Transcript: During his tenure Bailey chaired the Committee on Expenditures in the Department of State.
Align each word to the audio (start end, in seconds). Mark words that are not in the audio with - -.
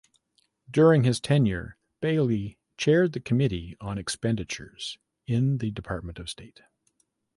During 0.67 1.03
his 1.03 1.19
tenure 1.19 1.77
Bailey 2.01 2.57
chaired 2.75 3.13
the 3.13 3.19
Committee 3.19 3.77
on 3.79 3.99
Expenditures 3.99 4.97
in 5.27 5.59
the 5.59 5.69
Department 5.69 6.17
of 6.17 6.27
State. 6.27 6.63